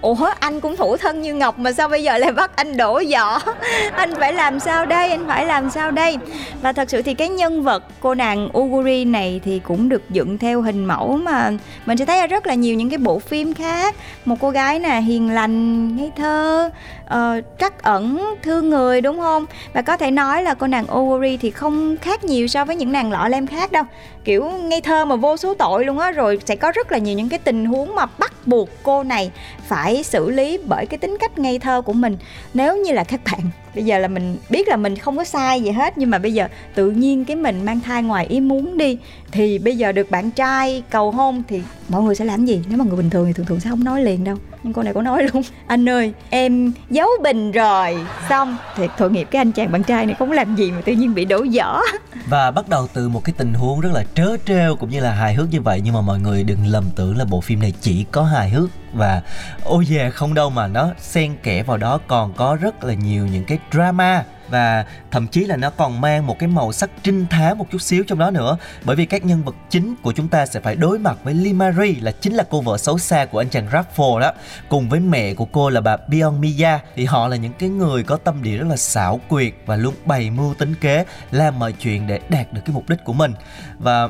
[0.00, 3.02] ủa anh cũng thủ thân như ngọc mà sao bây giờ lại bắt anh đổ
[3.10, 3.40] vỏ
[3.92, 5.10] anh phải làm sao đây?
[5.10, 6.18] Anh phải làm sao đây?
[6.62, 10.38] Và thật sự thì cái nhân vật cô nàng Uguri này thì cũng được dựng
[10.38, 11.50] theo hình mẫu mà
[11.86, 13.94] mình sẽ thấy ở rất là nhiều những cái bộ phim khác.
[14.24, 16.70] Một cô gái nè hiền lành ngây thơ
[17.06, 19.46] Ờ, uh, trắc ẩn thương người đúng không?
[19.72, 22.92] Và có thể nói là cô nàng Owori thì không khác nhiều so với những
[22.92, 23.84] nàng lọ lem khác đâu.
[24.24, 27.14] Kiểu ngây thơ mà vô số tội luôn á rồi sẽ có rất là nhiều
[27.14, 29.30] những cái tình huống mà bắt buộc cô này
[29.68, 32.16] phải xử lý bởi cái tính cách ngây thơ của mình.
[32.54, 33.40] Nếu như là các bạn,
[33.74, 36.32] bây giờ là mình biết là mình không có sai gì hết, nhưng mà bây
[36.32, 38.98] giờ tự nhiên cái mình mang thai ngoài ý muốn đi,
[39.32, 42.62] thì bây giờ được bạn trai cầu hôn thì mọi người sẽ làm gì?
[42.68, 44.36] Nếu mà người bình thường thì thường thường sẽ không nói liền đâu.
[44.62, 45.42] Nhưng cô này có nói luôn.
[45.66, 47.96] Anh ơi, em giấu bình rồi.
[48.28, 50.92] Xong thì tội nghiệp cái anh chàng bạn trai này không làm gì mà tự
[50.92, 51.80] nhiên bị đổ vỡ.
[52.28, 55.10] Và bắt đầu từ một cái tình huống rất là trớ trêu cũng như là
[55.10, 57.72] hài hước như vậy, nhưng mà mọi người đừng lầm tưởng là bộ phim này
[57.80, 59.22] chỉ có hài hước và
[59.64, 62.94] ôi về yeah, không đâu mà nó xen kẽ vào đó còn có rất là
[62.94, 64.24] nhiều những cái drama.
[64.48, 67.82] Và thậm chí là nó còn mang một cái màu sắc trinh thám một chút
[67.82, 68.56] xíu trong đó nữa.
[68.84, 71.94] Bởi vì các nhân vật chính của chúng ta sẽ phải đối mặt với limari
[71.94, 74.32] là chính là cô vợ xấu xa của anh chàng Raffle đó.
[74.68, 78.02] Cùng với mẹ của cô là bà Bion Mia thì họ là những cái người
[78.02, 81.72] có tâm địa rất là xảo quyệt và luôn bày mưu tính kế, làm mọi
[81.72, 83.34] chuyện để đạt được cái mục đích của mình.
[83.78, 84.08] Và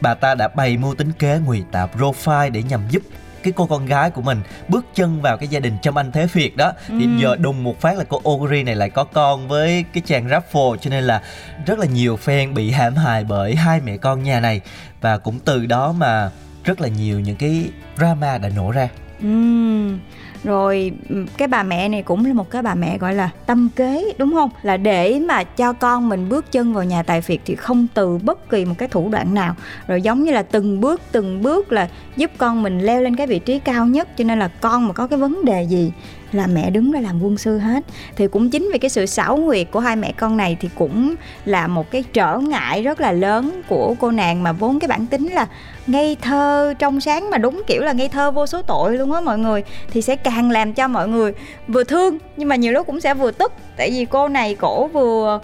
[0.00, 3.02] bà ta đã bày mưu tính kế ngụy tạo profile để nhằm giúp
[3.44, 6.26] cái cô con gái của mình bước chân vào cái gia đình trong anh thế
[6.32, 6.72] Việt đó.
[6.88, 7.10] Thì Ừ.
[7.20, 10.76] giờ đùng một phát là cô Oguri này lại có con với cái chàng Rafford
[10.76, 11.22] cho nên là
[11.66, 14.60] rất là nhiều fan bị hãm hại bởi hai mẹ con nhà này.
[15.00, 16.30] Và cũng từ đó mà
[16.64, 17.64] rất là nhiều những cái
[17.96, 18.88] drama đã nổ ra.
[19.20, 19.98] Ừm,
[20.44, 23.68] rồi ừ, cái bà mẹ này cũng là một cái bà mẹ gọi là tâm
[23.76, 24.50] kế, đúng không?
[24.62, 28.18] Là để mà cho con mình bước chân vào nhà tài phiệt thì không từ
[28.18, 29.54] bất kỳ một cái thủ đoạn nào.
[29.86, 33.26] Rồi giống như là từng bước từng bước là giúp con mình leo lên cái
[33.26, 35.92] vị trí cao nhất, cho nên là con mà có cái vấn đề gì
[36.34, 37.84] là mẹ đứng ra làm quân sư hết.
[38.16, 41.14] Thì cũng chính vì cái sự xảo quyệt của hai mẹ con này thì cũng
[41.44, 45.06] là một cái trở ngại rất là lớn của cô nàng mà vốn cái bản
[45.06, 45.46] tính là
[45.86, 49.20] ngây thơ, trong sáng mà đúng kiểu là ngây thơ vô số tội luôn á
[49.20, 49.62] mọi người.
[49.90, 51.32] Thì sẽ càng làm cho mọi người
[51.68, 53.52] vừa thương nhưng mà nhiều lúc cũng sẽ vừa tức.
[53.76, 55.40] Tại vì cô này cổ vừa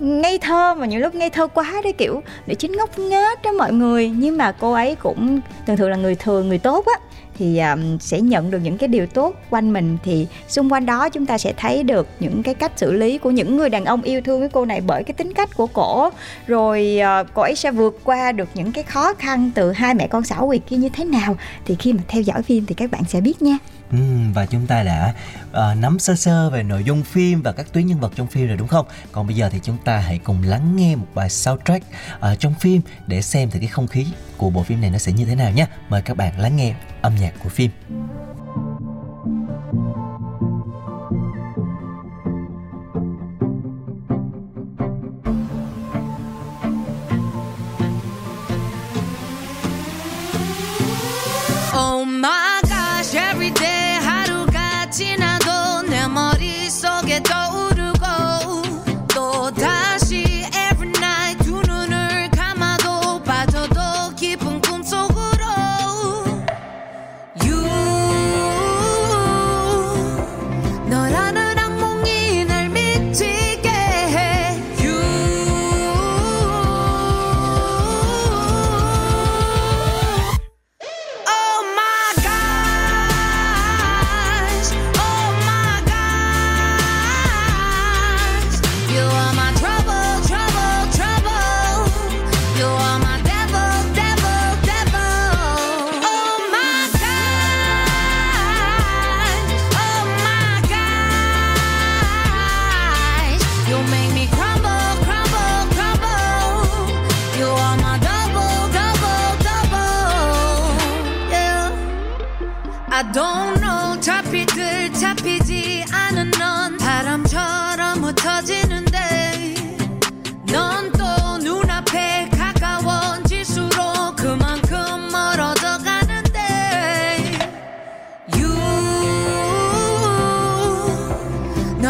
[0.00, 3.52] ngây thơ mà nhiều lúc ngây thơ quá đấy, kiểu, để chính ngốc nghếch đó
[3.52, 4.12] mọi người.
[4.16, 6.92] Nhưng mà cô ấy cũng thường thường là người thường người tốt á
[7.38, 9.98] thì um, sẽ nhận được những cái điều tốt quanh mình.
[10.04, 13.30] Thì xung quanh đó chúng ta sẽ thấy được những cái cách xử lý của
[13.30, 16.10] những người đàn ông yêu thương cái cô này bởi cái tính cách của cổ.
[16.46, 20.08] Rồi uh, cô ấy sẽ vượt qua được những cái khó khăn từ hai mẹ
[20.08, 21.36] con xảo quyệt kia như thế nào.
[21.64, 23.58] Thì khi mà theo dõi phim thì các bạn sẽ biết nha.
[23.92, 23.98] Ừ,
[24.34, 25.14] và chúng ta đã
[25.50, 28.46] uh, nắm sơ sơ về nội dung phim và các tuyến nhân vật trong phim
[28.48, 28.86] rồi đúng không?
[29.12, 32.54] Còn bây giờ thì chúng ta hãy cùng lắng nghe một bài soundtrack uh, trong
[32.60, 35.34] phim để xem thử cái không khí của bộ phim này nó sẽ như thế
[35.34, 35.66] nào nhé.
[35.88, 37.70] Mời các bạn lắng nghe âm nhạc của phim.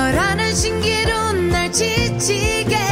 [0.02, 2.91] 너라는 신기루 날 지치게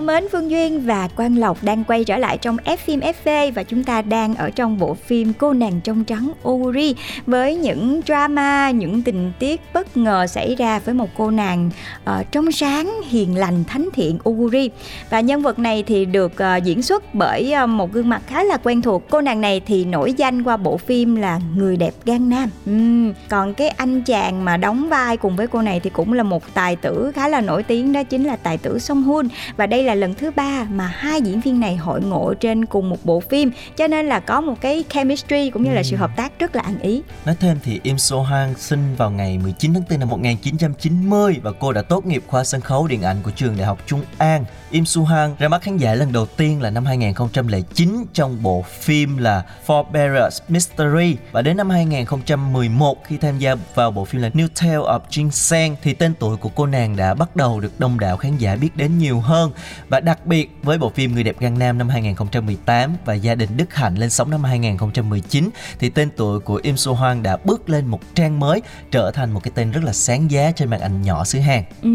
[0.00, 3.52] thân mến, Phương Duyên và Quang Lộc đang quay trở lại trong F phim FV
[3.52, 6.94] và chúng ta đang ở trong bộ phim Cô nàng trong trắng Uri
[7.26, 11.70] với những drama, những tình tiết bất ngờ xảy ra với một cô nàng
[12.02, 14.70] uh, trong sáng, hiền lành, thánh thiện Uri
[15.10, 18.44] và nhân vật này thì được uh, diễn xuất bởi uh, một gương mặt khá
[18.44, 19.10] là quen thuộc.
[19.10, 22.48] Cô nàng này thì nổi danh qua bộ phim là Người đẹp Gan Nam.
[22.70, 23.12] Uhm.
[23.28, 26.54] Còn cái anh chàng mà đóng vai cùng với cô này thì cũng là một
[26.54, 29.82] tài tử khá là nổi tiếng đó chính là tài tử Song Hun và đây
[29.82, 33.20] là lần thứ ba mà hai diễn viên này hội ngộ trên cùng một bộ
[33.20, 36.56] phim cho nên là có một cái chemistry cũng như là sự hợp tác rất
[36.56, 39.98] là ăn ý Nói thêm thì Im So Han sinh vào ngày 19 tháng 4
[39.98, 43.66] năm 1990 và cô đã tốt nghiệp khoa sân khấu điện ảnh của trường Đại
[43.66, 44.44] học Trung An.
[44.70, 48.64] Im Soo Han ra mắt khán giả lần đầu tiên là năm 2009 trong bộ
[48.80, 54.28] phim là Forbearance Mystery và đến năm 2011 khi tham gia vào bộ phim là
[54.28, 58.00] New Tale of Jin thì tên tuổi của cô nàng đã bắt đầu được đông
[58.00, 59.52] đảo khán giả biết đến nhiều hơn
[59.88, 63.56] và đặc biệt, với bộ phim Người đẹp Gan Nam năm 2018 và Gia đình
[63.56, 67.68] Đức Hạnh lên sóng năm 2019 thì tên tuổi của Im Soo Hang đã bước
[67.68, 70.80] lên một trang mới, trở thành một cái tên rất là sáng giá trên màn
[70.80, 71.62] ảnh nhỏ xứ Hàn.
[71.82, 71.90] Ừ.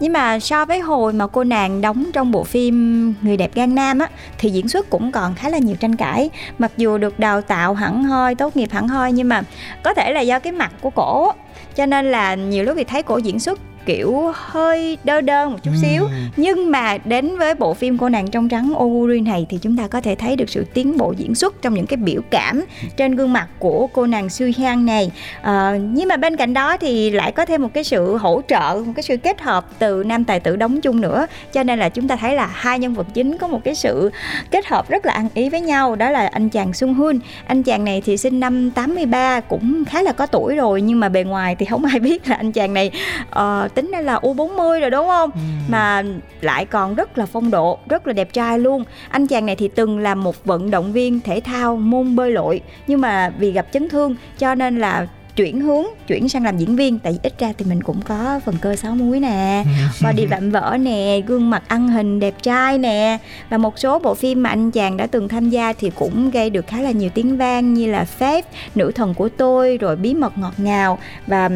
[0.00, 3.74] Nhưng mà so với hồi mà cô nàng đóng trong bộ phim Người đẹp Gan
[3.74, 6.30] Nam á thì diễn xuất cũng còn khá là nhiều tranh cãi.
[6.58, 9.42] Mặc dù được đào tạo hẳn hoi, tốt nghiệp hẳn hoi nhưng mà
[9.82, 11.32] có thể là do cái mặt của cổ
[11.74, 15.58] cho nên là nhiều lúc thì thấy cổ diễn xuất kiểu hơi đơ đơ một
[15.62, 16.08] chút xíu.
[16.36, 19.88] Nhưng mà đến với bộ phim cô nàng trong trắng Oguri này thì chúng ta
[19.88, 22.64] có thể thấy được sự tiến bộ diễn xuất trong những cái biểu cảm
[22.96, 25.10] trên gương mặt của cô nàng Soo Hyang này.
[25.42, 28.82] Ờ, nhưng mà bên cạnh đó thì lại có thêm một cái sự hỗ trợ
[28.86, 31.26] một cái sự kết hợp từ nam tài tử đóng chung nữa.
[31.52, 34.10] Cho nên là chúng ta thấy là hai nhân vật chính có một cái sự
[34.50, 35.96] kết hợp rất là ăn ý với nhau.
[35.96, 37.18] Đó là anh chàng Sung Hoon.
[37.46, 41.08] Anh chàng này thì sinh năm 83 cũng khá là có tuổi rồi nhưng mà
[41.08, 42.90] bề ngoài thì không ai biết là anh chàng này
[43.30, 45.30] ờ, tính ra là U40 rồi đúng không?
[45.68, 46.02] Mà
[46.40, 48.84] lại còn rất là phong độ rất là đẹp trai luôn.
[49.10, 52.60] Anh chàng này thì từng là một vận động viên thể thao môn bơi lội
[52.86, 56.76] nhưng mà vì gặp chấn thương cho nên là chuyển hướng chuyển sang làm diễn
[56.76, 59.64] viên tại vì ít ra thì mình cũng có phần cơ sáu múi nè
[60.04, 63.18] body vạm vỡ nè gương mặt ăn hình đẹp trai nè
[63.50, 66.50] và một số bộ phim mà anh chàng đã từng tham gia thì cũng gây
[66.50, 68.42] được khá là nhiều tiếng vang như là Faith,
[68.74, 71.50] Nữ thần của tôi rồi Bí mật ngọt ngào và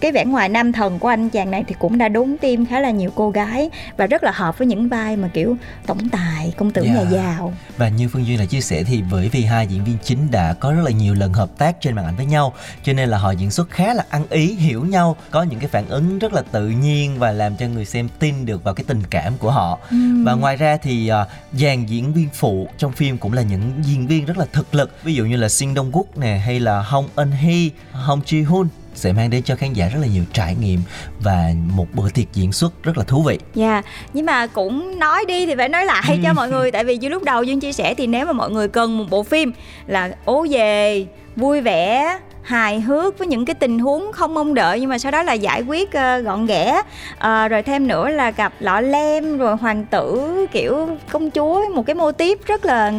[0.00, 2.80] cái vẻ ngoài nam thần của anh chàng này thì cũng đã đốn tim khá
[2.80, 5.56] là nhiều cô gái và rất là hợp với những vai mà kiểu
[5.86, 6.92] tổng tài, công tử Dạ.
[6.94, 7.54] nhà giàu.
[7.76, 10.54] Và như Phương Duyên đã chia sẻ thì bởi vì hai diễn viên chính đã
[10.60, 12.52] có rất là nhiều lần hợp tác trên màn ảnh với nhau
[12.82, 15.68] cho nên là họ diễn xuất khá là ăn ý, hiểu nhau, có những cái
[15.68, 18.84] phản ứng rất là tự nhiên và làm cho người xem tin được vào cái
[18.88, 19.78] tình cảm của họ.
[19.90, 20.24] Ừm.
[20.24, 24.06] Và ngoài ra thì uh, dàn diễn viên phụ trong phim cũng là những diễn
[24.06, 26.82] viên rất là thực lực, ví dụ như là Shin Dong Wook nè hay là
[26.82, 30.24] Hong Eun Hee, Hong Ji Hoon sẽ mang đến cho khán giả rất là nhiều
[30.32, 30.80] trải nghiệm
[31.20, 33.38] và một bữa tiệc diễn xuất rất là thú vị.
[33.54, 36.96] Dạ, nhưng mà cũng nói đi thì phải nói lại cho mọi người tại vì
[36.96, 39.52] như lúc đầu Dương chia sẻ thì nếu mà mọi người cần một bộ phim
[39.86, 41.06] là ố về,
[41.36, 42.18] vui vẻ,
[42.48, 45.32] hài hước với những cái tình huống không mong đợi nhưng mà sau đó là
[45.32, 46.82] giải quyết uh, gọn ghẽ.
[47.16, 51.86] Uh, rồi thêm nữa là gặp lọ lem rồi hoàng tử kiểu công chúa một
[51.86, 52.92] cái mô típ rất là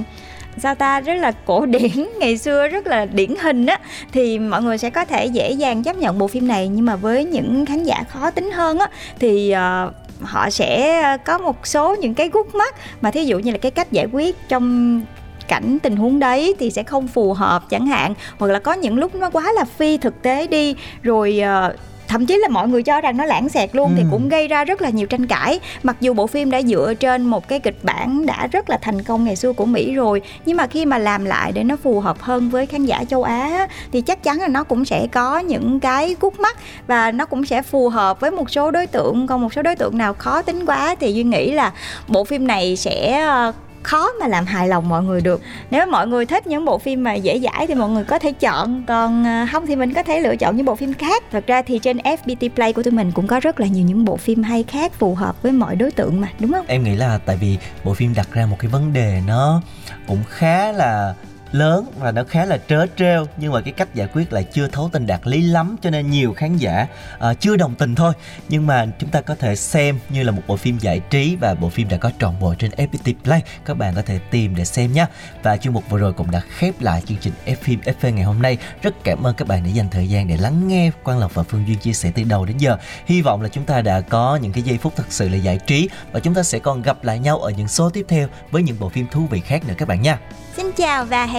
[0.58, 3.80] sao ta rất là cổ điển ngày xưa rất là điển hình á.
[4.12, 6.95] Thì mọi người sẽ có thể dễ dàng chấp nhận bộ phim này nhưng mà
[6.95, 8.89] với những khán giả khó tính hơn á
[9.20, 12.76] thì uh, họ sẽ có một số những cái gút mắt.
[13.02, 15.02] Mà thí dụ như là cái cách giải quyết trong
[15.50, 18.14] cảnh tình huống đấy thì sẽ không phù hợp chẳng hạn.
[18.38, 21.76] Hoặc là có những lúc nó quá là phi thực tế đi rồi uh,
[22.10, 23.93] thậm chí là mọi người cho rằng nó lãng xẹt luôn ừ.
[23.97, 25.60] thì cũng gây ra rất là nhiều tranh cãi.
[25.84, 29.04] Mặc dù bộ phim đã dựa trên một cái kịch bản đã rất là thành
[29.04, 32.00] công ngày xưa của mỹ rồi nhưng mà khi mà làm lại để nó phù
[32.00, 35.39] hợp hơn với khán giả châu á thì chắc chắn là nó cũng sẽ có
[35.39, 39.28] những cái cút mắt và nó cũng sẽ phù hợp với một số đối tượng.
[39.28, 41.72] Còn một số đối tượng nào khó tính quá thì duy nghĩ là
[42.08, 45.41] bộ phim này sẽ ờ, khó mà làm hài lòng mọi người được.
[45.71, 48.32] Nếu mọi người thích những bộ phim mà dễ dãi thì mọi người có thể
[48.32, 51.23] chọn, còn à, không thì mình có thể lựa chọn những bộ phim khác.
[51.32, 54.05] Thật ra thì trên FPT Play của tụi mình cũng có rất là nhiều những
[54.05, 56.65] bộ phim hay khác phù hợp với mọi đối tượng mà, đúng không?
[56.67, 59.61] Em nghĩ là tại vì bộ phim đặt ra một cái vấn đề nó
[60.07, 61.13] cũng khá là
[61.52, 64.68] lớn và nó khá là trớ trêu nhưng mà cái cách giải quyết lại chưa
[64.68, 66.88] thấu tình đạt lý lắm cho nên nhiều khán giả
[67.30, 68.14] uh, chưa đồng tình thôi.
[68.50, 71.56] Nhưng mà chúng ta có thể xem như là một bộ phim giải trí và
[71.56, 73.41] bộ phim đã có trọn bộ trên FPT Play.
[73.66, 75.06] Các bạn có thể tìm để xem nhé.
[75.43, 78.24] Và chuyên mục vừa rồi cũng đã khép lại chương trình F phim FV ngày
[78.24, 78.58] hôm nay.
[78.82, 81.43] Rất cảm ơn các bạn đã dành thời gian để lắng nghe Quang Lộc và
[81.43, 82.78] Phương Duyên chia sẻ từ đầu đến giờ.
[83.06, 85.60] Hy vọng là chúng ta đã có những cái giây phút thật sự là giải
[85.68, 88.64] trí và chúng ta sẽ còn gặp lại nhau ở những số tiếp theo với
[88.64, 90.20] những bộ phim thú vị khác nữa các bạn nha.
[90.56, 91.38] Xin chào và hẹn